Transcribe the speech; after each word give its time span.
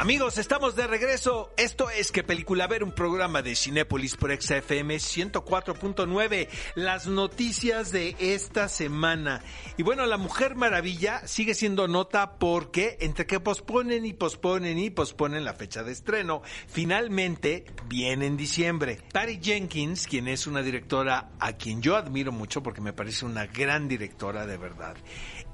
Amigos, 0.00 0.38
estamos 0.38 0.76
de 0.76 0.86
regreso. 0.86 1.50
Esto 1.58 1.90
es 1.90 2.10
Que 2.10 2.22
Película 2.22 2.66
Ver, 2.66 2.82
un 2.82 2.92
programa 2.92 3.42
de 3.42 3.54
Cinépolis 3.54 4.16
por 4.16 4.34
XFM 4.34 4.96
104.9. 4.96 6.48
Las 6.74 7.06
noticias 7.06 7.92
de 7.92 8.16
esta 8.18 8.70
semana. 8.70 9.42
Y 9.76 9.82
bueno, 9.82 10.06
La 10.06 10.16
Mujer 10.16 10.54
Maravilla 10.54 11.28
sigue 11.28 11.52
siendo 11.52 11.86
nota 11.86 12.38
porque 12.38 12.96
entre 13.00 13.26
que 13.26 13.40
posponen 13.40 14.06
y 14.06 14.14
posponen 14.14 14.78
y 14.78 14.88
posponen 14.88 15.44
la 15.44 15.52
fecha 15.52 15.82
de 15.82 15.92
estreno, 15.92 16.40
finalmente 16.66 17.66
viene 17.86 18.24
en 18.24 18.38
diciembre. 18.38 19.02
Patty 19.12 19.38
Jenkins, 19.42 20.06
quien 20.06 20.28
es 20.28 20.46
una 20.46 20.62
directora 20.62 21.32
a 21.38 21.52
quien 21.58 21.82
yo 21.82 21.96
admiro 21.96 22.32
mucho 22.32 22.62
porque 22.62 22.80
me 22.80 22.94
parece 22.94 23.26
una 23.26 23.44
gran 23.44 23.86
directora 23.86 24.46
de 24.46 24.56
verdad, 24.56 24.96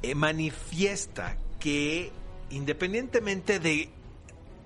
eh, 0.02 0.14
manifiesta 0.14 1.36
que 1.58 2.12
independientemente 2.50 3.58
de 3.58 3.90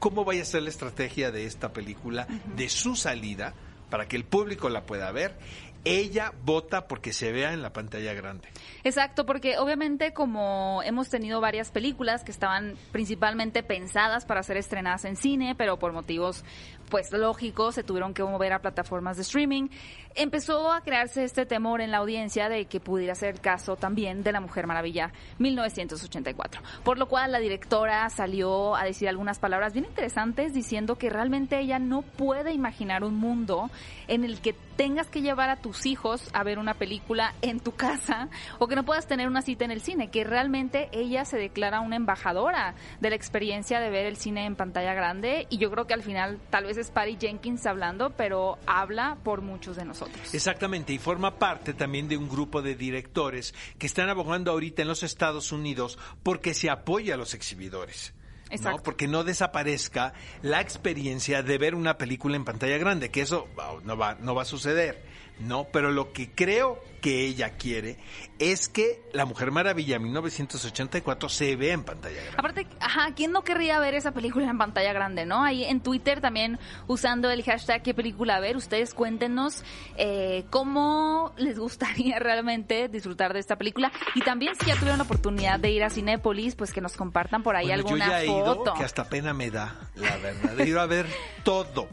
cómo 0.01 0.25
vaya 0.25 0.43
a 0.43 0.47
ser 0.47 0.63
la 0.63 0.71
estrategia 0.71 1.31
de 1.31 1.47
esta 1.47 1.73
película, 1.73 2.27
de 2.57 2.69
su 2.69 2.97
salida, 2.97 3.55
para 3.91 4.09
que 4.09 4.17
el 4.17 4.25
público 4.25 4.69
la 4.69 4.85
pueda 4.85 5.13
ver. 5.13 5.37
Ella 5.85 6.33
vota 6.45 6.87
porque 6.87 7.13
se 7.13 7.33
vea 7.33 7.53
en 7.53 7.63
la 7.63 7.73
pantalla 7.73 8.13
grande. 8.13 8.49
Exacto, 8.85 9.25
porque 9.25 9.59
obviamente 9.59 10.13
como 10.13 10.83
hemos 10.85 11.09
tenido 11.09 11.41
varias 11.41 11.71
películas 11.71 12.23
que 12.23 12.31
estaban 12.31 12.77
principalmente 12.93 13.63
pensadas 13.63 14.25
para 14.25 14.43
ser 14.43 14.59
estrenadas 14.59 15.05
en 15.05 15.17
cine, 15.17 15.55
pero 15.57 15.79
por 15.79 15.93
motivos 15.93 16.45
pues 16.91 17.13
lógicos 17.13 17.77
se 17.77 17.85
tuvieron 17.85 18.13
que 18.13 18.23
mover 18.23 18.53
a 18.53 18.59
plataformas 18.59 19.17
de 19.17 19.23
streaming, 19.23 19.69
empezó 20.17 20.73
a 20.73 20.83
crearse 20.83 21.25
este 21.25 21.47
temor 21.47 21.81
en 21.81 21.93
la 21.93 21.99
audiencia 21.99 22.49
de 22.49 22.67
que 22.67 22.81
pudiera 22.81 23.15
ser 23.15 23.41
caso 23.41 23.77
también 23.77 24.23
de 24.23 24.33
La 24.33 24.41
Mujer 24.41 24.67
Maravilla 24.67 25.13
1984. 25.39 26.61
Por 26.85 26.99
lo 26.99 27.07
cual 27.07 27.33
la 27.33 27.39
directora 27.39 28.11
salió 28.11 28.75
a 28.75 28.85
decir 28.85 29.09
algunas 29.09 29.39
palabras 29.39 29.73
bien 29.73 29.85
interesantes 29.85 30.53
diciendo 30.53 30.97
que 30.97 31.11
realmente 31.11 31.59
ella 31.61 31.79
no 31.79 32.03
puede 32.03 32.53
imaginar 32.53 33.05
un 33.05 33.15
mundo 33.15 33.71
en 34.09 34.25
el 34.25 34.41
que 34.41 34.55
tengas 34.77 35.07
que 35.07 35.23
llevar 35.23 35.49
a 35.49 35.57
tus 35.71 35.87
hijos 35.87 36.29
a 36.33 36.43
ver 36.43 36.59
una 36.59 36.75
película 36.75 37.33
en 37.43 37.61
tu 37.61 37.77
casa 37.77 38.29
o 38.59 38.67
que 38.67 38.75
no 38.75 38.85
puedas 38.85 39.07
tener 39.07 39.29
una 39.29 39.41
cita 39.41 39.65
en 39.65 39.71
el 39.71 39.81
cine, 39.81 40.11
que 40.11 40.25
realmente 40.25 40.89
ella 40.91 41.25
se 41.25 41.37
declara 41.37 41.79
una 41.79 41.95
embajadora 41.95 42.75
de 43.01 43.11
la 43.11 43.15
experiencia 43.15 43.79
de 43.79 43.89
ver 43.89 44.05
el 44.07 44.17
cine 44.17 44.47
en 44.47 44.57
pantalla 44.57 44.95
grande 44.95 45.47
y 45.49 45.59
yo 45.59 45.71
creo 45.71 45.87
que 45.87 45.95
al 45.95 46.03
final 46.03 46.41
tal 46.51 46.65
vez 46.65 46.77
es 46.77 46.91
Patty 46.91 47.19
Jenkins 47.21 47.65
hablando, 47.67 48.11
pero 48.11 48.59
habla 48.67 49.17
por 49.23 49.43
muchos 49.43 49.77
de 49.77 49.85
nosotros. 49.85 50.35
Exactamente, 50.35 50.93
y 50.93 50.99
forma 50.99 51.39
parte 51.39 51.73
también 51.73 52.09
de 52.09 52.17
un 52.17 52.29
grupo 52.29 52.63
de 52.63 52.75
directores 52.75 53.55
que 53.79 53.87
están 53.87 54.09
abogando 54.09 54.51
ahorita 54.51 54.83
en 54.83 54.89
los 54.89 55.05
Estados 55.05 55.53
Unidos 55.53 56.01
porque 56.25 56.53
se 56.53 56.69
apoya 56.69 57.15
a 57.15 57.17
los 57.17 57.35
exhibidores. 57.35 58.13
¿no? 58.61 58.79
Porque 58.83 59.07
no 59.07 59.23
desaparezca 59.23 60.15
la 60.43 60.61
experiencia 60.61 61.45
de 61.45 61.59
ver 61.59 61.77
una 61.77 61.97
película 61.97 62.35
en 62.35 62.45
pantalla 62.45 62.79
grande, 62.79 63.11
que 63.11 63.21
eso 63.21 63.47
no 63.85 63.97
va, 63.97 64.17
no 64.17 64.35
va 64.35 64.43
a 64.43 64.47
suceder. 64.47 65.10
No, 65.41 65.65
pero 65.73 65.91
lo 65.91 66.13
que 66.13 66.31
creo 66.31 66.79
que 67.01 67.25
ella 67.25 67.57
quiere 67.57 67.97
es 68.39 68.69
que 68.69 69.03
La 69.15 69.25
Mujer 69.25 69.51
Maravilla 69.51 69.99
1984 69.99 71.29
se 71.31 71.57
vea 71.57 71.73
en 71.73 71.83
pantalla 71.85 72.17
grande. 72.21 72.37
Aparte, 72.37 72.67
ajá, 72.79 73.15
¿quién 73.15 73.33
no 73.33 73.43
querría 73.43 73.79
ver 73.81 73.95
esa 73.95 74.13
película 74.13 74.51
en 74.51 74.59
pantalla 74.59 74.93
grande, 74.93 75.25
no? 75.25 75.43
Ahí 75.43 75.65
en 75.65 75.81
Twitter 75.81 76.21
también 76.21 76.59
usando 76.89 77.31
el 77.31 77.43
hashtag 77.43 77.83
qué 77.83 77.95
película 77.95 78.39
ver, 78.41 78.57
ustedes 78.57 78.93
cuéntenos 78.93 79.65
eh, 79.97 80.45
cómo 80.51 81.33
les 81.39 81.59
gustaría 81.59 82.19
realmente 82.21 82.89
disfrutar 82.89 83.33
de 83.33 83.41
esta 83.41 83.57
película 83.57 83.91
y 84.15 84.21
también 84.21 84.55
si 84.57 84.67
ya 84.67 84.75
tuvieron 84.75 84.99
la 84.99 85.05
oportunidad 85.05 85.59
de 85.59 85.71
ir 85.71 85.83
a 85.85 85.91
Cinépolis, 85.91 86.55
pues 86.55 86.73
que 86.73 86.81
nos 86.83 86.97
compartan 86.97 87.43
por 87.43 87.57
ahí 87.57 87.67
Bueno, 87.69 87.81
alguna 87.81 88.05
yo 88.05 88.11
ya 88.11 88.23
he 88.23 88.27
foto. 88.27 88.63
ido, 88.65 88.75
que 88.75 88.85
hasta 88.85 89.05
pena 89.09 89.33
me 89.33 89.51
da, 89.51 89.75
la 89.95 90.17
verdad, 90.19 90.53
de 90.53 90.69
ir 90.69 90.77
a 90.77 90.87
ver 90.87 91.07
todo. 91.45 91.89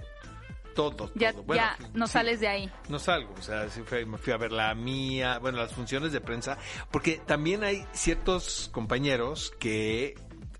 Todo, 0.77 1.11
Ya, 1.15 1.33
todo. 1.33 1.43
Bueno, 1.43 1.63
ya 1.63 1.77
no 1.95 2.05
sí. 2.07 2.13
sales 2.13 2.39
de 2.39 2.47
ahí. 2.47 2.71
No 2.87 2.99
salgo, 2.99 3.33
o 3.37 3.41
sea, 3.41 3.67
sí 3.69 3.81
fui- 3.83 4.05
me 4.05 4.17
fui 4.17 4.31
a 4.31 4.37
ver 4.37 4.51
la 4.51 4.73
mía, 4.75 5.39
bueno, 5.39 5.57
las 5.57 5.73
funciones 5.73 6.11
de 6.11 6.21
prensa, 6.21 6.57
porque 6.91 7.19
también 7.25 7.63
hay 7.63 7.83
ciertos 7.93 8.69
compañeros 8.71 9.51
que 9.59 10.15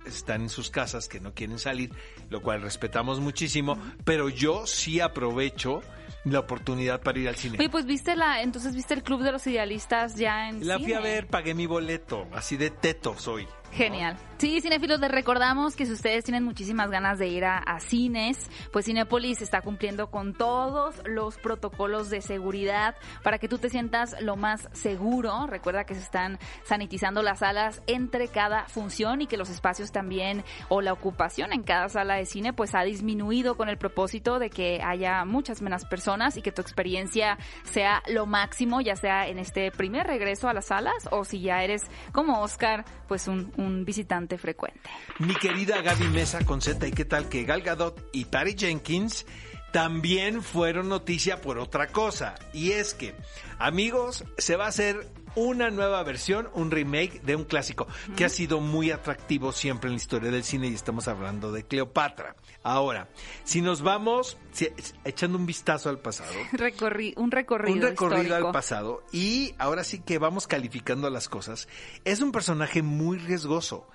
están 0.08 0.42
en 0.42 0.50
sus 0.50 0.70
casas, 0.72 1.08
que 1.08 1.20
no 1.20 1.34
quieren 1.34 1.60
salir, 1.60 1.92
lo 2.30 2.42
cual 2.42 2.62
respetamos 2.62 3.20
muchísimo, 3.20 3.78
pero 4.06 4.28
yo 4.30 4.66
sí 4.66 5.00
aprovecho 5.02 5.82
la 6.24 6.40
oportunidad 6.40 7.02
para 7.02 7.20
ir 7.20 7.28
al 7.28 7.36
cine. 7.36 7.58
Oye, 7.60 7.70
pues 7.70 7.86
viste 7.86 8.16
la, 8.16 8.42
entonces 8.42 8.74
viste 8.74 8.94
el 8.94 9.04
Club 9.04 9.22
de 9.22 9.32
los 9.32 9.46
Idealistas 9.48 10.16
ya 10.16 10.50
en 10.50 10.66
La 10.68 10.80
fui 10.80 10.94
a 10.94 10.98
cine? 10.98 11.02
ver, 11.10 11.28
pagué 11.28 11.54
mi 11.54 11.68
boleto, 11.68 12.26
así 12.34 12.58
de 12.58 12.70
teto 12.72 13.16
soy. 13.20 13.48
Genial. 13.72 14.18
Sí, 14.38 14.62
cinéfilos, 14.62 15.00
les 15.00 15.10
recordamos 15.10 15.76
que 15.76 15.88
si 15.88 15.94
ustedes 15.94 16.24
tienen 16.24 16.44
muchísimas 16.44 16.92
ganas 16.92 17.18
de 17.18 17.28
ir 17.28 17.44
a, 17.44 17.58
a 17.58 17.80
cines, 17.80 18.52
pues 18.72 18.86
Cinépolis 18.86 19.42
está 19.42 19.62
cumpliendo 19.62 20.12
con 20.12 20.36
todos 20.36 21.02
los 21.06 21.40
protocolos 21.40 22.12
de 22.12 22.22
seguridad 22.22 22.96
para 23.24 23.40
que 23.40 23.48
tú 23.48 23.58
te 23.58 23.70
sientas 23.70 24.16
lo 24.22 24.36
más 24.36 24.70
seguro. 24.74 25.48
Recuerda 25.48 25.86
que 25.86 25.96
se 25.96 26.02
están 26.02 26.38
sanitizando 26.66 27.24
las 27.24 27.40
salas 27.40 27.82
entre 27.88 28.28
cada 28.28 28.66
función 28.66 29.22
y 29.22 29.28
que 29.28 29.38
los 29.38 29.50
espacios 29.50 29.92
también 29.92 30.44
o 30.70 30.82
la 30.82 30.94
ocupación 30.94 31.52
en 31.52 31.64
cada 31.64 31.90
sala 31.90 32.14
de 32.14 32.28
cine 32.28 32.54
pues 32.54 32.76
ha 32.76 32.84
disminuido 32.84 33.58
con 33.58 33.70
el 33.70 33.80
propósito 33.80 34.38
de 34.38 34.52
que 34.52 34.82
haya 34.84 35.26
muchas 35.26 35.64
menos 35.64 35.86
personas 35.86 36.38
y 36.38 36.44
que 36.44 36.52
tu 36.52 36.62
experiencia 36.62 37.40
sea 37.64 38.04
lo 38.08 38.28
máximo, 38.28 38.82
ya 38.82 38.96
sea 38.96 39.28
en 39.28 39.40
este 39.40 39.72
primer 39.72 40.06
regreso 40.06 40.48
a 40.48 40.54
las 40.54 40.68
salas 40.68 41.10
o 41.10 41.26
si 41.26 41.42
ya 41.42 41.64
eres 41.64 41.82
como 42.12 42.42
Oscar, 42.42 42.86
pues 43.08 43.28
un, 43.28 43.52
un 43.58 43.86
visitante 43.86 44.38
frecuente. 44.38 44.90
Mi 45.20 45.36
querida 45.36 45.82
Gaby 45.82 46.08
Mesa 46.08 46.46
con 46.46 46.62
Z, 46.62 46.88
¿y 46.88 46.92
qué 46.92 47.06
tal 47.06 47.30
que 47.30 47.44
Gal 47.44 47.62
Gadot 47.62 48.10
y 48.14 48.26
Patty 48.26 48.56
Jenkins 48.58 49.26
también 49.72 50.42
fueron 50.42 50.90
noticia 50.90 51.42
por 51.42 51.58
otra 51.58 51.88
cosa? 51.88 52.36
Y 52.54 52.72
es 52.72 52.94
que, 52.94 53.16
amigos, 53.60 54.24
se 54.38 54.56
va 54.56 54.66
a 54.66 54.70
hacer 54.70 55.08
una 55.38 55.70
nueva 55.70 56.02
versión, 56.04 56.50
un 56.54 56.72
remake 56.72 57.22
de 57.22 57.36
un 57.36 57.44
clásico 57.46 57.88
que 58.16 58.26
ha 58.26 58.30
sido 58.30 58.60
muy 58.60 58.90
atractivo 58.92 59.52
siempre 59.52 59.88
en 59.88 59.94
la 59.94 59.98
historia 60.02 60.32
del 60.32 60.44
cine 60.44 60.68
y 60.68 60.74
estamos 60.74 61.08
hablando 61.08 61.52
de 61.52 61.64
Cleopatra. 61.64 62.36
Ahora, 62.64 63.08
si 63.44 63.62
nos 63.62 63.82
vamos 63.84 64.38
si- 64.52 64.70
echando 65.06 65.38
un 65.38 65.46
vistazo 65.46 65.90
al 65.90 66.00
pasado, 66.00 66.32
Recorri- 66.54 67.14
un 67.18 67.30
recorrido, 67.30 67.76
un 67.76 67.82
recorrido 67.84 68.24
histórico. 68.24 68.48
al 68.48 68.52
pasado 68.54 69.04
y 69.12 69.54
ahora 69.60 69.84
sí 69.84 70.00
que 70.00 70.18
vamos 70.18 70.48
calificando 70.48 71.10
las 71.12 71.30
cosas. 71.30 71.68
Es 72.04 72.20
un 72.22 72.32
personaje 72.32 72.82
muy 72.82 73.20
riesgoso. 73.20 73.88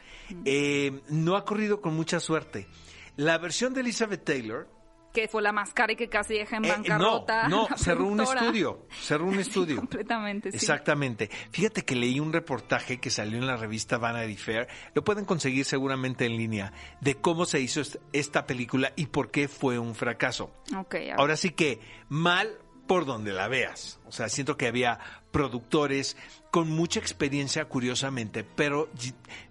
Eh, 0.44 1.00
no 1.08 1.34
ha 1.36 1.44
corrido 1.44 1.80
con 1.80 1.94
mucha 1.94 2.20
suerte. 2.20 2.68
La 3.16 3.36
versión 3.38 3.74
de 3.74 3.80
Elizabeth 3.80 4.24
Taylor 4.24 4.68
Que 5.12 5.28
fue 5.28 5.42
la 5.42 5.52
más 5.52 5.74
cara 5.74 5.92
y 5.92 5.96
que 5.96 6.08
casi 6.08 6.34
deja 6.34 6.56
en 6.56 6.64
eh, 6.64 6.68
bancarrota. 6.70 7.48
no, 7.48 7.68
no, 7.68 7.76
cerró 7.76 8.06
un 8.06 8.20
estudio, 8.20 8.86
cerró 9.00 9.26
un 9.26 9.38
estudio. 9.40 9.76
Completamente, 9.76 10.50
sí. 10.50 10.56
Exactamente. 10.56 11.28
Fíjate 11.50 11.84
que 11.84 11.94
leí 11.94 12.18
un 12.20 12.32
reportaje 12.32 12.98
que 12.98 13.10
salió 13.10 13.38
en 13.38 13.46
la 13.46 13.56
revista 13.56 13.98
Vanity 13.98 14.36
Fair, 14.36 14.68
lo 14.94 15.04
pueden 15.04 15.24
conseguir 15.24 15.64
seguramente 15.64 16.24
en 16.24 16.36
línea, 16.36 16.72
de 17.00 17.16
cómo 17.16 17.44
se 17.44 17.60
hizo 17.60 17.80
est- 17.80 17.96
esta 18.12 18.46
película 18.46 18.92
y 18.96 19.06
por 19.06 19.30
qué 19.30 19.48
fue 19.48 19.78
un 19.78 19.94
fracaso. 19.94 20.50
Ok, 20.76 20.94
a 20.94 20.98
ver. 20.98 21.14
Ahora 21.18 21.36
sí 21.36 21.50
que 21.50 21.80
mal 22.08 22.58
por 22.86 23.06
donde 23.06 23.32
la 23.32 23.48
veas. 23.48 23.98
O 24.06 24.12
sea, 24.12 24.28
siento 24.28 24.56
que 24.56 24.66
había 24.66 24.98
productores 25.30 26.16
con 26.50 26.68
mucha 26.70 27.00
experiencia, 27.00 27.64
curiosamente, 27.64 28.44
pero 28.44 28.90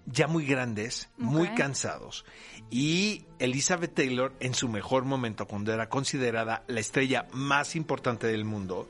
ya 0.06 0.28
muy 0.28 0.46
grandes, 0.46 1.10
muy 1.16 1.48
cansados. 1.54 2.24
Y 2.70 3.26
Elizabeth 3.38 3.94
Taylor, 3.94 4.32
en 4.40 4.54
su 4.54 4.68
mejor 4.68 5.04
momento, 5.04 5.46
cuando 5.46 5.72
era 5.72 5.88
considerada 5.88 6.64
la 6.68 6.80
estrella 6.80 7.26
más 7.32 7.76
importante 7.76 8.28
del 8.28 8.44
mundo, 8.44 8.88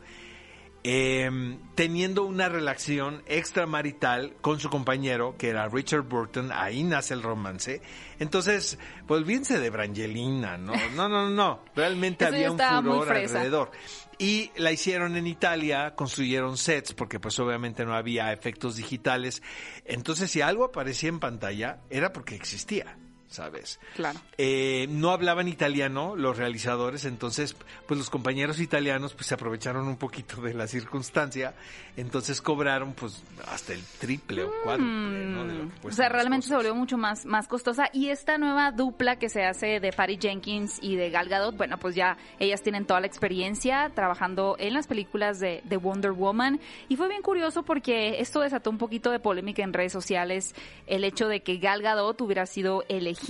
eh, 0.84 1.58
teniendo 1.74 2.24
una 2.24 2.48
relación 2.48 3.22
extramarital 3.26 4.34
con 4.40 4.58
su 4.58 4.68
compañero, 4.68 5.36
que 5.38 5.48
era 5.48 5.68
Richard 5.68 6.02
Burton, 6.02 6.50
ahí 6.52 6.82
nace 6.82 7.14
el 7.14 7.22
romance. 7.22 7.80
Entonces, 8.18 8.78
pues 9.06 9.20
olvídense 9.20 9.60
de 9.60 9.70
Brangelina, 9.70 10.58
¿no? 10.58 10.72
No, 10.96 11.08
no, 11.08 11.28
no, 11.28 11.30
no. 11.30 11.64
Realmente 11.76 12.24
había 12.24 12.50
un 12.50 12.58
furor 12.58 13.10
alrededor. 13.10 13.70
Y 14.18 14.50
la 14.56 14.72
hicieron 14.72 15.16
en 15.16 15.26
Italia, 15.26 15.94
construyeron 15.94 16.56
sets, 16.56 16.94
porque 16.94 17.18
pues 17.18 17.38
obviamente 17.38 17.84
no 17.84 17.94
había 17.94 18.32
efectos 18.32 18.76
digitales. 18.76 19.42
Entonces, 19.84 20.30
si 20.30 20.40
algo 20.40 20.64
aparecía 20.64 21.08
en 21.08 21.20
pantalla, 21.20 21.80
era 21.90 22.12
porque 22.12 22.34
existía. 22.34 22.96
¿Sabes? 23.32 23.80
Claro. 23.96 24.20
Eh, 24.38 24.86
no 24.88 25.10
hablaban 25.10 25.48
italiano 25.48 26.16
los 26.16 26.36
realizadores, 26.36 27.04
entonces 27.04 27.56
pues 27.86 27.98
los 27.98 28.10
compañeros 28.10 28.60
italianos 28.60 29.14
pues 29.14 29.26
se 29.26 29.34
aprovecharon 29.34 29.86
un 29.88 29.96
poquito 29.96 30.40
de 30.40 30.54
la 30.54 30.66
circunstancia, 30.66 31.54
entonces 31.96 32.40
cobraron 32.40 32.94
pues 32.94 33.22
hasta 33.48 33.72
el 33.72 33.82
triple 33.98 34.44
o 34.44 34.52
cuádruple, 34.62 35.26
¿no? 35.26 35.44
De 35.44 35.54
lo 35.54 35.68
que 35.68 35.72
Mm. 35.82 35.86
O 35.86 35.90
sea, 35.90 36.08
realmente 36.08 36.46
se 36.46 36.54
volvió 36.54 36.74
mucho 36.74 36.96
más, 36.96 37.26
más 37.26 37.48
costosa. 37.48 37.88
Y 37.92 38.08
esta 38.08 38.38
nueva 38.38 38.72
dupla 38.72 39.16
que 39.16 39.28
se 39.28 39.44
hace 39.44 39.80
de 39.80 39.92
Patty 39.92 40.18
Jenkins 40.20 40.78
y 40.80 40.96
de 40.96 41.10
Gal 41.10 41.28
Gadot, 41.28 41.56
bueno, 41.56 41.78
pues 41.78 41.94
ya 41.94 42.16
ellas 42.38 42.62
tienen 42.62 42.86
toda 42.86 43.00
la 43.00 43.06
experiencia 43.06 43.90
trabajando 43.94 44.56
en 44.58 44.74
las 44.74 44.86
películas 44.86 45.40
de, 45.40 45.62
de 45.64 45.76
Wonder 45.76 46.12
Woman. 46.12 46.60
Y 46.88 46.96
fue 46.96 47.08
bien 47.08 47.22
curioso 47.22 47.62
porque 47.62 48.20
esto 48.20 48.40
desató 48.40 48.70
un 48.70 48.78
poquito 48.78 49.10
de 49.10 49.18
polémica 49.18 49.62
en 49.62 49.72
redes 49.72 49.92
sociales. 49.92 50.54
El 50.86 51.04
hecho 51.04 51.28
de 51.28 51.42
que 51.42 51.58
Gal 51.58 51.82
Gadot 51.82 52.20
hubiera 52.20 52.46
sido 52.46 52.84
elegida 52.88 53.21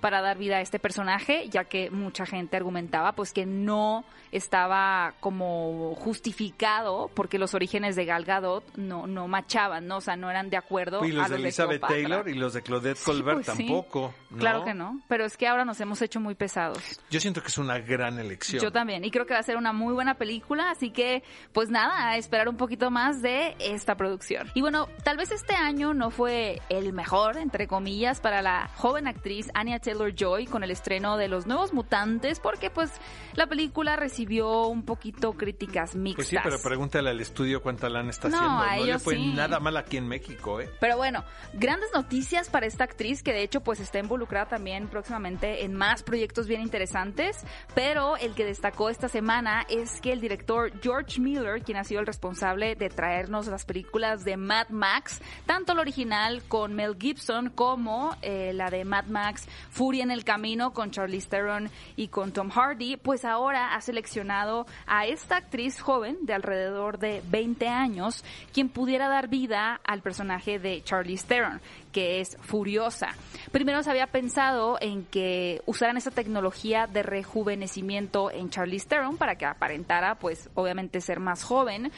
para 0.00 0.20
dar 0.20 0.38
vida 0.38 0.56
a 0.56 0.60
este 0.60 0.78
personaje, 0.78 1.48
ya 1.48 1.64
que 1.64 1.90
mucha 1.90 2.26
gente 2.26 2.56
argumentaba 2.56 3.12
pues 3.12 3.32
que 3.32 3.46
no 3.46 4.04
estaba 4.32 5.14
como 5.20 5.94
justificado 5.94 7.10
porque 7.14 7.38
los 7.38 7.54
orígenes 7.54 7.96
de 7.96 8.04
Gal 8.04 8.24
Gadot 8.24 8.64
no, 8.76 9.06
no 9.06 9.26
machaban, 9.28 9.86
¿no? 9.86 9.96
O 9.98 10.00
sea, 10.00 10.16
no 10.16 10.30
eran 10.30 10.50
de 10.50 10.56
acuerdo 10.56 11.04
Y 11.04 11.12
los 11.12 11.24
a 11.26 11.28
de 11.28 11.36
los 11.36 11.44
Elizabeth 11.44 11.80
Cleopatra. 11.80 11.96
Taylor 11.96 12.28
y 12.28 12.34
los 12.34 12.52
de 12.52 12.62
Claudette 12.62 12.98
Sí, 12.98 13.04
Colbert 13.04 13.42
pues 13.44 13.56
sí. 13.56 13.66
tampoco. 13.66 14.14
¿no? 14.30 14.38
Claro 14.38 14.64
que 14.64 14.74
no, 14.74 15.00
pero 15.08 15.24
es 15.24 15.36
que 15.36 15.46
ahora 15.48 15.64
nos 15.64 15.80
hemos 15.80 16.00
hecho 16.02 16.20
muy 16.20 16.34
pesados. 16.34 16.78
Yo 17.10 17.20
siento 17.20 17.40
que 17.40 17.48
es 17.48 17.58
una 17.58 17.78
gran 17.78 18.18
elección. 18.18 18.62
Yo 18.62 18.70
también, 18.70 19.04
y 19.04 19.10
creo 19.10 19.26
que 19.26 19.34
va 19.34 19.40
a 19.40 19.42
ser 19.42 19.56
una 19.56 19.72
muy 19.72 19.94
buena 19.94 20.14
película, 20.14 20.70
así 20.70 20.90
que 20.90 21.22
pues 21.52 21.70
nada, 21.70 22.10
a 22.10 22.16
esperar 22.16 22.48
un 22.48 22.56
poquito 22.56 22.90
más 22.90 23.22
de 23.22 23.56
esta 23.58 23.96
producción. 23.96 24.50
Y 24.54 24.60
bueno, 24.60 24.88
tal 25.04 25.16
vez 25.16 25.30
este 25.30 25.54
año 25.54 25.94
no 25.94 26.10
fue 26.10 26.60
el 26.68 26.92
mejor, 26.92 27.36
entre 27.38 27.66
comillas, 27.66 28.20
para 28.20 28.42
la 28.42 28.68
joven 28.76 29.06
actriz 29.06 29.17
Anya 29.54 29.78
Taylor-Joy 29.78 30.46
con 30.46 30.62
el 30.64 30.70
estreno 30.70 31.16
de 31.16 31.28
Los 31.28 31.46
Nuevos 31.46 31.72
Mutantes, 31.72 32.40
porque 32.40 32.70
pues 32.70 32.90
la 33.34 33.46
película 33.46 33.96
recibió 33.96 34.66
un 34.68 34.84
poquito 34.84 35.32
críticas 35.32 35.94
mixtas. 35.94 36.16
Pues 36.16 36.28
sí, 36.28 36.36
pero 36.42 36.58
pregúntale 36.62 37.10
al 37.10 37.20
estudio 37.20 37.62
cuánta 37.62 37.88
lana 37.88 38.10
está 38.10 38.28
No, 38.28 38.36
haciendo. 38.36 38.58
a 38.60 38.66
No 38.66 38.76
le 38.76 38.90
ellos 38.90 39.02
fue 39.02 39.14
sí. 39.14 39.32
nada 39.34 39.60
mal 39.60 39.76
aquí 39.76 39.96
en 39.96 40.08
México, 40.08 40.60
¿eh? 40.60 40.70
Pero 40.80 40.96
bueno, 40.96 41.24
grandes 41.54 41.90
noticias 41.94 42.48
para 42.50 42.66
esta 42.66 42.84
actriz 42.84 43.22
que 43.22 43.32
de 43.32 43.42
hecho 43.42 43.60
pues 43.60 43.80
está 43.80 43.98
involucrada 43.98 44.46
también 44.46 44.88
próximamente 44.88 45.64
en 45.64 45.74
más 45.74 46.02
proyectos 46.02 46.46
bien 46.46 46.60
interesantes, 46.62 47.36
pero 47.74 48.16
el 48.16 48.34
que 48.34 48.44
destacó 48.44 48.88
esta 48.90 49.08
semana 49.08 49.64
es 49.68 50.00
que 50.00 50.12
el 50.12 50.20
director 50.20 50.72
George 50.80 51.20
Miller, 51.20 51.62
quien 51.62 51.76
ha 51.78 51.84
sido 51.84 52.00
el 52.00 52.06
responsable 52.06 52.74
de 52.76 52.88
traernos 52.88 53.46
las 53.48 53.64
películas 53.64 54.24
de 54.24 54.36
Mad 54.36 54.68
Max, 54.70 55.20
tanto 55.46 55.74
la 55.74 55.80
original 55.82 56.42
con 56.48 56.74
Mel 56.74 56.96
Gibson 56.98 57.50
como 57.50 58.16
eh, 58.22 58.52
la 58.54 58.70
de 58.70 58.84
Mad 58.84 59.06
Max 59.08 59.46
Furia 59.70 60.02
en 60.02 60.10
el 60.10 60.24
Camino 60.24 60.72
con 60.72 60.90
Charlize 60.90 61.28
Theron 61.28 61.70
y 61.96 62.08
con 62.08 62.32
Tom 62.32 62.50
Hardy, 62.50 62.96
pues 62.96 63.24
ahora 63.24 63.74
ha 63.74 63.80
seleccionado 63.80 64.66
a 64.86 65.06
esta 65.06 65.36
actriz 65.36 65.80
joven 65.80 66.16
de 66.22 66.34
alrededor 66.34 66.98
de 66.98 67.22
20 67.28 67.68
años, 67.68 68.24
quien 68.52 68.68
pudiera 68.68 69.08
dar 69.08 69.28
vida 69.28 69.80
al 69.84 70.02
personaje 70.02 70.58
de 70.58 70.82
Charlize 70.82 71.26
Theron, 71.26 71.60
que 71.92 72.20
es 72.20 72.36
Furiosa. 72.40 73.08
Primero 73.52 73.82
se 73.82 73.90
había 73.90 74.06
pensado 74.06 74.78
en 74.80 75.04
que 75.04 75.62
usaran 75.66 75.96
esa 75.96 76.10
tecnología 76.10 76.86
de 76.86 77.02
rejuvenecimiento 77.02 78.30
en 78.30 78.50
Charlize 78.50 78.88
Theron 78.88 79.16
para 79.16 79.36
que 79.36 79.46
aparentara, 79.46 80.16
pues, 80.16 80.50
obviamente 80.54 81.00
ser 81.00 81.20
más 81.20 81.44
joven. 81.44 81.90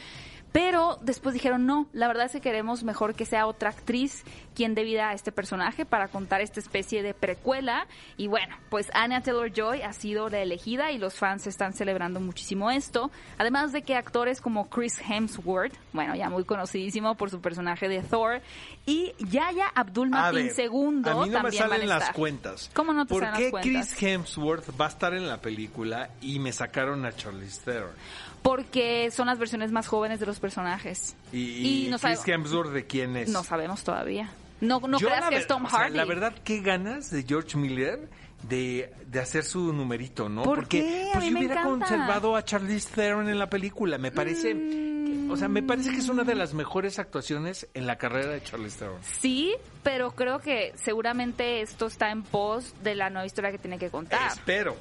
Pero 0.51 0.99
después 1.01 1.33
dijeron, 1.33 1.65
no, 1.65 1.87
la 1.93 2.07
verdad 2.07 2.25
es 2.25 2.33
que 2.33 2.41
queremos 2.41 2.83
mejor 2.83 3.15
que 3.15 3.25
sea 3.25 3.47
otra 3.47 3.69
actriz 3.69 4.25
quien 4.55 4.75
dé 4.75 4.83
vida 4.83 5.09
a 5.09 5.13
este 5.13 5.31
personaje 5.31 5.85
para 5.85 6.07
contar 6.07 6.41
esta 6.41 6.59
especie 6.59 7.03
de 7.03 7.13
precuela. 7.13 7.87
Y 8.17 8.27
bueno, 8.27 8.55
pues 8.69 8.89
Anya 8.93 9.21
Taylor-Joy 9.21 9.81
ha 9.81 9.93
sido 9.93 10.29
la 10.29 10.39
elegida 10.39 10.91
y 10.91 10.97
los 10.97 11.15
fans 11.15 11.47
están 11.47 11.73
celebrando 11.73 12.19
muchísimo 12.19 12.69
esto. 12.71 13.11
Además 13.37 13.71
de 13.71 13.83
que 13.83 13.95
actores 13.95 14.41
como 14.41 14.69
Chris 14.69 15.01
Hemsworth, 15.07 15.73
bueno, 15.93 16.15
ya 16.15 16.29
muy 16.29 16.43
conocidísimo 16.43 17.15
por 17.15 17.29
su 17.29 17.41
personaje 17.41 17.87
de 17.87 18.01
Thor, 18.01 18.41
y 18.85 19.13
Yaya 19.19 19.67
A 19.67 19.81
Abdul-Mateen 19.81 20.47
ver, 20.47 20.59
II 20.59 20.75
a 20.75 20.89
mí 20.89 21.03
no 21.03 21.25
me 21.25 21.31
también 21.31 21.53
salen 21.63 21.87
las 21.87 22.11
cuentas. 22.11 22.69
¿Cómo 22.73 22.93
no 22.93 23.05
te 23.05 23.13
¿Por 23.13 23.23
salen 23.23 23.37
qué 23.37 23.43
las 23.43 23.51
cuentas? 23.51 23.95
Chris 23.95 24.03
Hemsworth 24.03 24.79
va 24.79 24.85
a 24.85 24.89
estar 24.89 25.13
en 25.13 25.27
la 25.27 25.37
película 25.37 26.09
y 26.21 26.39
me 26.39 26.51
sacaron 26.51 27.05
a 27.05 27.13
Charlize 27.13 27.61
Theron? 27.63 27.91
Porque 28.41 29.11
son 29.11 29.27
las 29.27 29.37
versiones 29.37 29.71
más 29.71 29.87
jóvenes 29.87 30.19
de 30.19 30.25
los 30.25 30.39
personajes. 30.39 31.15
¿Y, 31.31 31.85
y 31.85 31.89
no 31.89 31.99
Chris 31.99 32.27
Hemsworth 32.27 32.71
de 32.71 32.85
quién 32.85 33.15
es? 33.15 33.29
No 33.29 33.43
sabemos 33.43 33.83
todavía. 33.83 34.31
No, 34.61 34.79
no 34.79 34.97
Yo, 34.99 35.07
creas 35.07 35.29
que 35.29 35.37
es 35.37 35.47
Tom 35.47 35.65
o 35.65 35.69
sea, 35.69 35.79
Hardy. 35.79 35.97
la 35.97 36.05
verdad, 36.05 36.33
qué 36.43 36.61
ganas 36.61 37.09
de 37.11 37.23
George 37.23 37.57
Miller 37.57 38.09
de, 38.43 38.93
de 39.07 39.19
hacer 39.19 39.43
su 39.43 39.73
numerito, 39.73 40.29
¿no? 40.29 40.43
¿Por 40.43 40.59
Porque 40.59 40.79
qué? 40.81 41.09
A 41.09 41.13
pues 41.13 41.25
yo 41.25 41.37
hubiera 41.37 41.61
encanta. 41.61 41.69
conservado 41.87 42.35
a 42.35 42.43
Charlize 42.45 42.89
Theron 42.95 43.27
en 43.29 43.37
la 43.39 43.49
película. 43.49 43.97
Me 43.97 44.11
parece, 44.11 44.53
que- 44.53 45.27
o 45.29 45.35
sea, 45.37 45.47
me 45.47 45.61
parece 45.63 45.91
que 45.91 45.97
es 45.97 46.09
una 46.09 46.23
de 46.23 46.35
las 46.35 46.53
mejores 46.53 46.97
actuaciones 46.99 47.67
en 47.73 47.85
la 47.87 47.97
carrera 47.97 48.31
de 48.31 48.43
Charlize 48.43 48.79
Theron. 48.79 48.97
Sí, 49.19 49.55
pero 49.83 50.11
creo 50.11 50.39
que 50.39 50.73
seguramente 50.75 51.61
esto 51.61 51.87
está 51.87 52.11
en 52.11 52.23
pos 52.23 52.73
de 52.83 52.95
la 52.95 53.09
nueva 53.09 53.25
historia 53.25 53.51
que 53.51 53.57
tiene 53.57 53.77
que 53.79 53.89
contar. 53.89 54.27
Espero. 54.31 54.75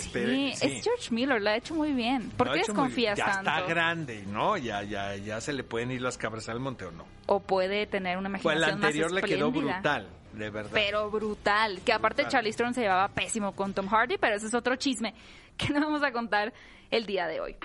Sí, 0.00 0.52
es 0.60 0.84
George 0.84 1.10
Miller, 1.14 1.40
lo 1.40 1.50
ha 1.50 1.56
hecho 1.56 1.74
muy 1.74 1.92
bien. 1.92 2.30
¿Por 2.30 2.46
Lo 2.48 2.52
qué 2.54 2.60
desconfías. 2.60 3.18
Ya 3.18 3.26
tanto? 3.26 3.50
está 3.50 3.60
grande, 3.62 4.24
¿no? 4.26 4.56
Ya, 4.56 4.82
ya, 4.82 5.16
ya 5.16 5.40
se 5.40 5.52
le 5.52 5.64
pueden 5.64 5.90
ir 5.90 6.00
las 6.02 6.18
cabras 6.18 6.48
al 6.48 6.60
monte 6.60 6.84
o 6.86 6.90
no. 6.92 7.04
O 7.26 7.40
puede 7.40 7.86
tener 7.86 8.18
una 8.18 8.28
Pues 8.30 8.42
imaginación 8.42 8.68
el 8.68 8.84
anterior 8.84 9.12
más 9.12 9.22
le 9.22 9.28
quedó 9.28 9.50
brutal, 9.50 10.08
de 10.32 10.50
verdad. 10.50 10.70
Pero 10.74 11.10
brutal. 11.10 11.80
Que 11.84 11.92
aparte. 11.92 12.26
Charlize 12.28 12.56
Theron 12.56 12.74
se 12.74 12.82
llevaba 12.82 13.08
pésimo 13.08 13.52
con 13.52 13.74
Tom 13.74 13.88
Hardy, 13.88 14.16
pero 14.18 14.36
ese 14.36 14.46
es 14.46 14.54
otro 14.54 14.76
chisme 14.76 15.14
que 15.56 15.68
no 15.72 15.80
vamos 15.80 16.02
a 16.02 16.12
contar 16.12 16.52
el 16.90 17.06
día 17.06 17.26
de 17.26 17.40
hoy. 17.40 17.56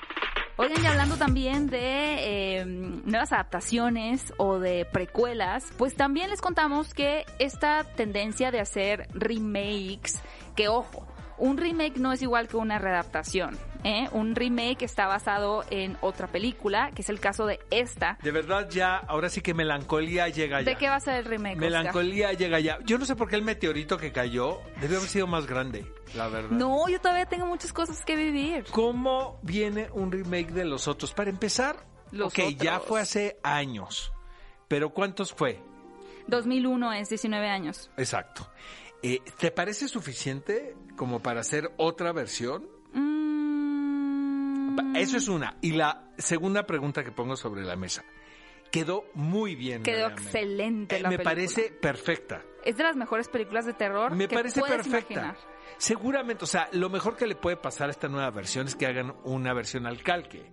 Oigan, 0.60 0.84
y 0.84 0.88
hablando 0.88 1.18
también 1.18 1.68
de 1.68 1.82
eh, 2.62 2.66
nuevas 2.66 3.32
adaptaciones 3.32 4.34
o 4.38 4.58
de 4.58 4.86
precuelas, 4.86 5.72
pues 5.78 5.96
también 5.96 6.32
les 6.32 6.42
contamos 6.42 6.96
que 6.96 7.26
esta 7.38 7.84
tendencia 7.84 8.50
de 8.50 8.60
hacer 8.60 9.08
remakes, 9.14 10.20
que 10.56 10.68
ojo, 10.68 11.06
un 11.38 11.58
remake 11.58 11.98
no 11.98 12.12
es 12.12 12.22
igual 12.22 12.48
que 12.48 12.58
una 12.58 12.80
readaptación. 12.80 13.58
¿eh? 13.84 14.10
Un 14.12 14.36
remake 14.36 14.84
está 14.84 15.08
basado 15.08 15.64
en 15.70 15.98
otra 16.02 16.28
película, 16.28 16.92
que 16.94 17.02
es 17.02 17.10
el 17.10 17.20
caso 17.20 17.46
de 17.46 17.60
esta. 17.72 18.18
De 18.24 18.32
verdad 18.32 18.70
ya, 18.70 18.98
ahora 18.98 19.30
sí 19.30 19.42
que 19.42 19.54
melancolía 19.54 20.28
llega 20.30 20.62
ya. 20.62 20.66
¿De 20.72 20.76
qué 20.78 20.90
va 20.90 20.96
a 20.96 21.00
ser 21.00 21.16
el 21.16 21.26
remake? 21.26 21.56
Oscar? 21.56 21.70
Melancolía 21.70 22.34
llega 22.34 22.60
ya. 22.60 22.80
Yo 22.84 22.98
no 22.98 23.06
sé 23.06 23.16
por 23.16 23.30
qué 23.30 23.36
el 23.36 23.44
meteorito 23.44 23.98
que 23.98 24.12
cayó 24.12 24.62
debió 24.82 24.98
haber 24.98 25.10
sido 25.10 25.28
más 25.28 25.48
grande, 25.48 25.86
la 26.16 26.28
verdad. 26.28 26.52
No, 26.52 26.88
yo 26.90 27.00
todavía 27.00 27.26
tengo 27.26 27.46
muchas 27.46 27.74
cosas 27.74 28.04
que 28.04 28.16
vivir. 28.16 28.66
¿Cómo 28.72 29.40
viene 29.44 29.90
un 29.94 30.12
remake 30.12 30.52
de 30.52 30.66
los 30.66 30.88
otros? 30.88 31.14
Para 31.14 31.30
empezar, 31.30 31.78
Los 32.12 32.34
ok, 32.34 32.56
ya 32.58 32.80
fue 32.80 33.02
hace 33.02 33.40
años. 33.44 34.12
Pero 34.68 34.90
¿cuántos 34.90 35.34
fue? 35.34 35.62
2001 36.28 36.94
es 36.94 37.10
19 37.10 37.48
años. 37.48 37.90
Exacto. 37.96 38.50
Eh, 39.02 39.22
¿Te 39.38 39.52
parece 39.52 39.88
suficiente 39.88 40.76
como 40.98 41.22
para 41.22 41.40
hacer 41.40 41.72
otra 41.78 42.12
versión? 42.12 42.68
Mm, 42.94 44.96
Eso 44.98 45.18
es 45.18 45.28
una. 45.30 45.56
Y 45.62 45.72
la 45.72 46.04
segunda 46.18 46.66
pregunta 46.66 47.04
que 47.04 47.12
pongo 47.12 47.36
sobre 47.36 47.64
la 47.64 47.76
mesa. 47.76 48.04
Quedó 48.72 49.06
muy 49.14 49.56
bien. 49.56 49.84
Quedó 49.84 50.10
realmente. 50.10 50.24
excelente 50.24 50.98
Eh, 50.98 51.02
la 51.02 51.10
Me 51.10 51.18
película. 51.18 51.32
parece 51.36 51.72
perfecta. 51.72 52.42
Es 52.66 52.76
de 52.76 52.84
las 52.84 52.98
mejores 52.98 53.30
películas 53.30 53.66
de 53.66 53.74
terror 53.74 54.14
Me 54.14 54.28
que 54.28 54.36
parece 54.36 54.60
puedes 54.60 54.88
perfecta. 54.88 55.14
imaginar. 55.14 55.38
Seguramente, 55.78 56.44
o 56.44 56.48
sea, 56.48 56.68
lo 56.74 56.90
mejor 56.90 57.16
que 57.16 57.28
le 57.28 57.36
puede 57.36 57.56
pasar 57.56 57.88
a 57.88 57.92
esta 57.92 58.10
nueva 58.10 58.30
versión 58.32 58.68
es 58.68 58.76
que 58.76 58.88
hagan 58.88 59.16
una 59.24 59.54
versión 59.54 59.86
al 59.86 60.02
calque. 60.04 60.52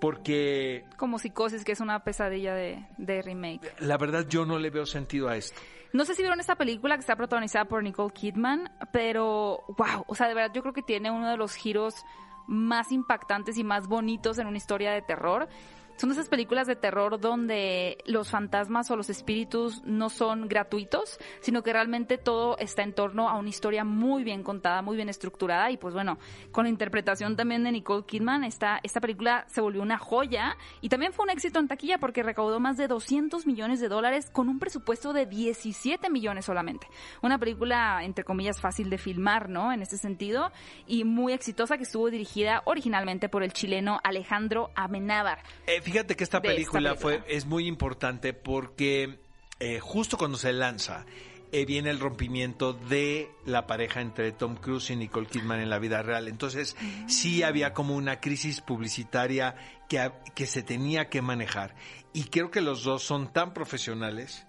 Porque 0.00 0.84
Como 0.96 1.18
Psicosis, 1.18 1.64
que 1.64 1.72
es 1.72 1.80
una 1.80 2.02
pesadilla 2.04 2.54
de, 2.54 2.86
de 2.98 3.22
remake. 3.22 3.74
la 3.80 3.96
verdad 3.98 4.26
yo 4.28 4.46
no 4.46 4.58
le 4.58 4.70
veo 4.70 4.86
sentido 4.86 5.28
a 5.28 5.36
esto. 5.36 5.60
No 5.94 6.04
sé 6.04 6.16
si 6.16 6.22
vieron 6.22 6.40
esta 6.40 6.56
película 6.56 6.96
que 6.96 7.02
está 7.02 7.14
protagonizada 7.14 7.66
por 7.66 7.80
Nicole 7.80 8.12
Kidman, 8.12 8.68
pero 8.92 9.60
wow, 9.78 10.04
o 10.08 10.16
sea, 10.16 10.26
de 10.26 10.34
verdad 10.34 10.52
yo 10.52 10.60
creo 10.60 10.74
que 10.74 10.82
tiene 10.82 11.12
uno 11.12 11.30
de 11.30 11.36
los 11.36 11.54
giros 11.54 12.04
más 12.48 12.90
impactantes 12.90 13.56
y 13.58 13.62
más 13.62 13.86
bonitos 13.86 14.38
en 14.38 14.48
una 14.48 14.56
historia 14.56 14.90
de 14.90 15.02
terror. 15.02 15.48
Son 15.96 16.10
esas 16.10 16.28
películas 16.28 16.66
de 16.66 16.74
terror 16.74 17.20
donde 17.20 17.98
los 18.04 18.30
fantasmas 18.30 18.90
o 18.90 18.96
los 18.96 19.10
espíritus 19.10 19.82
no 19.84 20.10
son 20.10 20.48
gratuitos, 20.48 21.18
sino 21.40 21.62
que 21.62 21.72
realmente 21.72 22.18
todo 22.18 22.58
está 22.58 22.82
en 22.82 22.92
torno 22.92 23.28
a 23.28 23.38
una 23.38 23.48
historia 23.48 23.84
muy 23.84 24.24
bien 24.24 24.42
contada, 24.42 24.82
muy 24.82 24.96
bien 24.96 25.08
estructurada 25.08 25.70
y 25.70 25.76
pues 25.76 25.94
bueno, 25.94 26.18
con 26.50 26.64
la 26.64 26.70
interpretación 26.70 27.36
también 27.36 27.62
de 27.62 27.72
Nicole 27.72 28.04
Kidman, 28.06 28.42
esta, 28.42 28.80
esta 28.82 29.00
película 29.00 29.46
se 29.48 29.60
volvió 29.60 29.82
una 29.82 29.98
joya 29.98 30.56
y 30.80 30.88
también 30.88 31.12
fue 31.12 31.24
un 31.24 31.30
éxito 31.30 31.60
en 31.60 31.68
taquilla 31.68 31.98
porque 31.98 32.22
recaudó 32.22 32.58
más 32.58 32.76
de 32.76 32.88
200 32.88 33.46
millones 33.46 33.80
de 33.80 33.88
dólares 33.88 34.30
con 34.30 34.48
un 34.48 34.58
presupuesto 34.58 35.12
de 35.12 35.26
17 35.26 36.10
millones 36.10 36.44
solamente. 36.44 36.88
Una 37.22 37.38
película, 37.38 38.00
entre 38.02 38.24
comillas, 38.24 38.60
fácil 38.60 38.90
de 38.90 38.98
filmar, 38.98 39.48
¿no? 39.48 39.72
En 39.72 39.82
ese 39.82 39.96
sentido 39.96 40.50
y 40.86 41.04
muy 41.04 41.32
exitosa 41.32 41.76
que 41.76 41.84
estuvo 41.84 42.10
dirigida 42.10 42.62
originalmente 42.64 43.28
por 43.28 43.42
el 43.42 43.52
chileno 43.52 44.00
Alejandro 44.02 44.70
Amenábar. 44.74 45.38
Eh, 45.66 45.80
fíjate 45.84 46.16
que 46.16 46.24
esta 46.24 46.40
película, 46.40 46.94
película. 46.94 46.96
fue 46.96 47.22
es 47.28 47.46
muy 47.46 47.66
importante 47.66 48.32
porque 48.32 49.18
eh, 49.60 49.78
justo 49.80 50.18
cuando 50.18 50.36
se 50.36 50.52
lanza 50.52 51.06
eh, 51.52 51.66
viene 51.66 51.90
el 51.90 52.00
rompimiento 52.00 52.72
de 52.72 53.30
la 53.46 53.68
pareja 53.68 54.00
entre 54.00 54.32
Tom 54.32 54.56
Cruise 54.56 54.90
y 54.90 54.96
Nicole 54.96 55.28
Kidman 55.28 55.60
en 55.60 55.70
la 55.70 55.78
vida 55.78 56.02
real. 56.02 56.26
Entonces, 56.26 56.76
sí 57.06 57.44
había 57.44 57.72
como 57.72 57.94
una 57.94 58.18
crisis 58.18 58.60
publicitaria 58.60 59.54
que, 59.88 60.10
que 60.34 60.46
se 60.46 60.64
tenía 60.64 61.08
que 61.08 61.22
manejar. 61.22 61.76
Y 62.12 62.24
creo 62.24 62.50
que 62.50 62.60
los 62.60 62.82
dos 62.82 63.04
son 63.04 63.32
tan 63.32 63.54
profesionales 63.54 64.48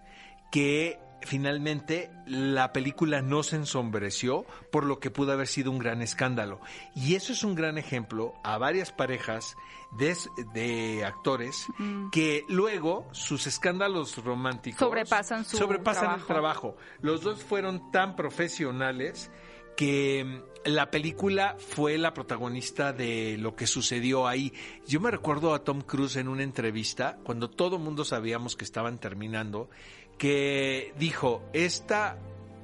que 0.51 0.97
finalmente 1.25 2.09
la 2.25 2.71
película 2.71 3.21
no 3.21 3.43
se 3.43 3.57
ensombreció 3.57 4.45
por 4.71 4.85
lo 4.85 4.99
que 4.99 5.11
pudo 5.11 5.33
haber 5.33 5.47
sido 5.47 5.71
un 5.71 5.79
gran 5.79 6.01
escándalo. 6.01 6.59
Y 6.95 7.15
eso 7.15 7.33
es 7.33 7.43
un 7.43 7.55
gran 7.55 7.77
ejemplo 7.77 8.33
a 8.43 8.57
varias 8.57 8.91
parejas 8.91 9.55
de, 9.97 10.15
de 10.53 11.05
actores 11.05 11.67
que 12.11 12.43
luego 12.47 13.07
sus 13.11 13.47
escándalos 13.47 14.23
románticos 14.23 14.79
Sobrepasan 14.79 15.45
su 15.45 15.57
sobrepasan 15.57 16.19
el 16.19 16.25
trabajo. 16.25 16.27
trabajo. 16.27 16.77
Los 17.01 17.21
dos 17.21 17.43
fueron 17.43 17.91
tan 17.91 18.15
profesionales 18.15 19.31
que 19.75 20.23
mm, 20.25 20.69
la 20.69 20.89
película 20.89 21.55
fue 21.59 21.97
la 21.97 22.13
protagonista 22.13 22.93
de 22.93 23.37
lo 23.37 23.55
que 23.55 23.67
sucedió 23.67 24.27
ahí. 24.27 24.53
Yo 24.87 24.99
me 24.99 25.11
recuerdo 25.11 25.53
a 25.53 25.63
Tom 25.63 25.81
Cruise 25.81 26.15
en 26.15 26.27
una 26.27 26.43
entrevista, 26.43 27.17
cuando 27.23 27.49
todo 27.49 27.77
el 27.77 27.83
mundo 27.83 28.03
sabíamos 28.03 28.55
que 28.55 28.63
estaban 28.65 28.97
terminando, 28.97 29.69
que 30.17 30.93
dijo, 30.97 31.43
Esta, 31.53 32.17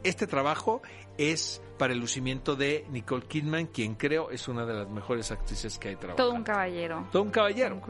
este 0.04 0.28
trabajo 0.28 0.82
es 1.18 1.62
para 1.78 1.94
el 1.94 2.00
lucimiento 2.00 2.56
de 2.56 2.86
Nicole 2.92 3.26
Kidman, 3.26 3.66
quien 3.66 3.96
creo 3.96 4.30
es 4.30 4.48
una 4.48 4.66
de 4.66 4.74
las 4.74 4.90
mejores 4.90 5.32
actrices 5.32 5.80
que 5.80 5.90
hay 5.90 5.96
trabajado. 5.96 6.30
Todo 6.30 6.38
un 6.38 6.44
caballero. 6.44 7.08
Todo 7.12 7.24
un 7.24 7.32
caballero. 7.32 7.82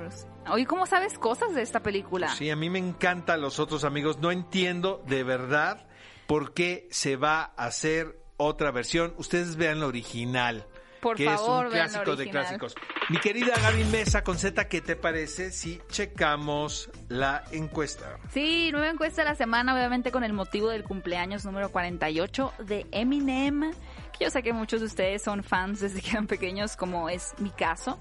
Oye, 0.50 0.66
¿cómo 0.66 0.86
sabes 0.86 1.18
cosas 1.18 1.54
de 1.54 1.62
esta 1.62 1.82
película? 1.82 2.30
Sí, 2.30 2.50
a 2.50 2.56
mí 2.56 2.70
me 2.70 2.80
encantan 2.80 3.42
los 3.42 3.60
otros 3.60 3.84
amigos. 3.84 4.20
No 4.20 4.32
entiendo 4.32 5.04
de 5.08 5.24
verdad 5.24 5.86
por 6.26 6.54
qué 6.54 6.88
se 6.90 7.18
va 7.18 7.52
a 7.58 7.66
hacer 7.66 8.18
otra 8.38 8.72
versión. 8.72 9.14
Ustedes 9.18 9.58
vean 9.58 9.82
la 9.82 9.88
original. 9.88 10.66
Por 11.02 11.18
que 11.18 11.26
favor, 11.26 11.66
es 11.66 11.72
un 11.72 11.78
clásico 11.78 12.16
de 12.16 12.30
clásicos. 12.30 12.76
Mi 13.10 13.18
querida 13.18 13.54
Gaby 13.60 13.86
Mesa 13.86 14.24
con 14.24 14.38
Z, 14.38 14.68
¿qué 14.68 14.82
te 14.82 14.96
parece 14.96 15.52
si 15.52 15.82
checamos 15.90 16.90
la 17.10 17.44
encuesta? 17.52 18.20
Sí, 18.32 18.70
nueva 18.72 18.90
encuesta 18.90 19.24
de 19.24 19.30
la 19.30 19.36
semana, 19.36 19.74
obviamente 19.74 20.12
con 20.12 20.24
el 20.24 20.34
motivo 20.34 20.70
del 20.70 20.84
cumpleaños 20.84 21.44
número 21.44 21.72
48 21.72 22.54
de 22.60 22.86
Eminem, 22.92 23.72
que 24.18 24.26
yo 24.26 24.30
sé 24.30 24.44
que 24.44 24.54
muchos 24.54 24.82
de 24.82 24.86
ustedes 24.86 25.24
son 25.24 25.44
fans 25.44 25.80
desde 25.80 26.02
que 26.02 26.12
eran 26.12 26.28
pequeños, 26.28 26.76
como 26.76 27.10
es 27.10 27.34
mi 27.40 27.50
caso. 27.50 28.00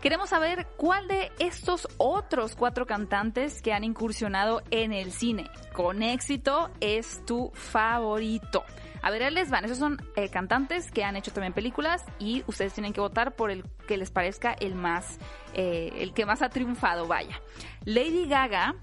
Queremos 0.00 0.30
saber 0.30 0.66
cuál 0.78 1.08
de 1.08 1.30
estos 1.38 1.86
otros 1.98 2.56
cuatro 2.56 2.86
cantantes 2.86 3.60
que 3.60 3.74
han 3.74 3.84
incursionado 3.84 4.62
en 4.70 4.94
el 4.94 5.12
cine 5.12 5.50
con 5.74 6.02
éxito 6.02 6.70
es 6.80 7.22
tu 7.26 7.50
favorito. 7.52 8.64
A 9.02 9.10
ver, 9.10 9.22
ahí 9.22 9.32
les 9.32 9.50
van. 9.50 9.64
Esos 9.64 9.78
son 9.78 10.00
eh, 10.16 10.28
cantantes 10.28 10.90
que 10.90 11.04
han 11.04 11.16
hecho 11.16 11.32
también 11.32 11.52
películas 11.52 12.04
y 12.18 12.44
ustedes 12.46 12.72
tienen 12.72 12.92
que 12.92 13.00
votar 13.00 13.34
por 13.34 13.50
el 13.50 13.64
que 13.86 13.96
les 13.96 14.10
parezca 14.10 14.52
el 14.52 14.74
más, 14.74 15.18
eh, 15.54 15.92
el 15.96 16.12
que 16.12 16.26
más 16.26 16.42
ha 16.42 16.50
triunfado, 16.50 17.06
vaya. 17.06 17.40
Lady 17.84 18.26
Gaga, 18.26 18.74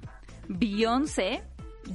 Beyoncé, 0.47 1.43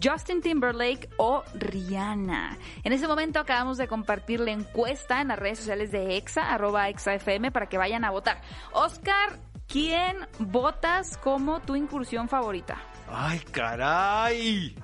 Justin 0.02 0.40
Timberlake 0.40 1.08
o 1.16 1.42
Rihanna. 1.54 2.56
En 2.82 2.92
ese 2.92 3.06
momento 3.06 3.40
acabamos 3.40 3.78
de 3.78 3.88
compartir 3.88 4.40
la 4.40 4.52
encuesta 4.52 5.20
en 5.20 5.28
las 5.28 5.38
redes 5.38 5.58
sociales 5.58 5.90
de 5.90 6.16
EXA, 6.16 6.52
arroba 6.52 6.88
EXAFM, 6.88 7.50
para 7.50 7.66
que 7.66 7.78
vayan 7.78 8.04
a 8.04 8.10
votar. 8.10 8.40
Oscar, 8.72 9.38
¿quién 9.66 10.16
votas 10.38 11.16
como 11.18 11.60
tu 11.60 11.76
incursión 11.76 12.28
favorita? 12.28 12.80
¡Ay, 13.08 13.40
caray! 13.50 14.74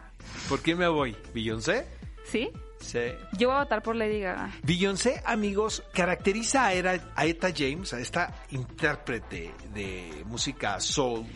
¿Por 0.49 0.61
qué 0.63 0.75
me 0.75 0.89
voy? 0.89 1.17
¿Beyoncé? 1.33 1.87
¿Sí? 2.25 2.51
Sí. 2.81 3.01
Yo 3.37 3.49
voy 3.49 3.57
a 3.57 3.61
votar 3.65 3.83
por 3.83 3.97
Lady 3.97 4.21
Gaga. 4.21 4.51
Beyoncé, 4.63 5.21
amigos, 5.27 5.83
caracteriza 5.93 6.67
a, 6.67 6.73
Era- 6.75 7.13
a 7.17 7.27
Etta 7.27 7.49
James, 7.57 7.93
a 7.93 8.01
esta 8.01 8.35
intérprete 8.51 9.53
de 9.75 10.23
música 10.27 10.81
soul, 10.81 11.27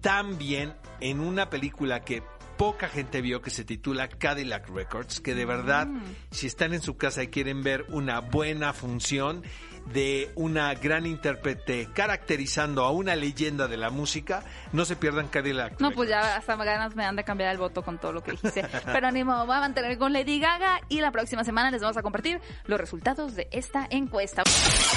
tan 0.00 0.36
bien 0.38 0.74
en 1.00 1.20
una 1.20 1.48
película 1.48 2.00
que 2.00 2.22
poca 2.56 2.88
gente 2.88 3.22
vio 3.22 3.40
que 3.40 3.48
se 3.50 3.64
titula 3.64 4.08
Cadillac 4.08 4.68
Records, 4.68 5.20
que 5.20 5.34
de 5.34 5.46
verdad, 5.46 5.88
si 6.30 6.46
están 6.46 6.74
en 6.74 6.82
su 6.82 6.96
casa 6.98 7.22
y 7.22 7.28
quieren 7.28 7.62
ver 7.62 7.86
una 7.88 8.20
buena 8.20 8.72
función 8.74 9.42
de 9.86 10.30
una 10.34 10.74
gran 10.74 11.06
intérprete 11.06 11.88
caracterizando 11.92 12.84
a 12.84 12.90
una 12.90 13.16
leyenda 13.16 13.68
de 13.68 13.76
la 13.76 13.90
música, 13.90 14.44
no 14.72 14.84
se 14.84 14.96
pierdan 14.96 15.28
Cadillac 15.28 15.80
No, 15.80 15.90
pues 15.90 16.08
ya 16.08 16.36
hasta 16.36 16.56
ganas 16.56 16.94
me 16.94 17.02
dan 17.02 17.16
de 17.16 17.24
cambiar 17.24 17.52
el 17.52 17.58
voto 17.58 17.82
con 17.82 17.98
todo 17.98 18.12
lo 18.12 18.22
que 18.22 18.32
dijiste. 18.32 18.66
Pero 18.86 19.10
ni 19.10 19.24
modo, 19.24 19.46
voy 19.46 19.56
a 19.56 19.60
mantener 19.60 19.98
con 19.98 20.12
Lady 20.12 20.40
Gaga 20.40 20.80
y 20.88 21.00
la 21.00 21.10
próxima 21.10 21.44
semana 21.44 21.70
les 21.70 21.80
vamos 21.82 21.96
a 21.96 22.02
compartir 22.02 22.40
los 22.66 22.80
resultados 22.80 23.34
de 23.34 23.48
esta 23.50 23.86
encuesta. 23.90 24.42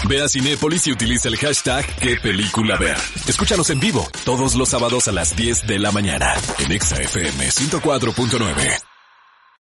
Ve 0.07 0.21
a 0.21 0.27
Cinépolis 0.27 0.87
y 0.87 0.91
utiliza 0.91 1.27
el 1.27 1.37
hashtag 1.37 1.85
qué 1.99 2.17
película 2.17 2.77
ver. 2.77 2.97
Escúchanos 3.27 3.69
en 3.69 3.79
vivo 3.79 4.07
todos 4.25 4.55
los 4.55 4.69
sábados 4.69 5.07
a 5.07 5.11
las 5.11 5.35
10 5.35 5.67
de 5.67 5.79
la 5.79 5.91
mañana 5.91 6.33
en 6.59 6.71
Exa 6.71 7.01
FM 7.01 7.47
104.9. 7.47 8.92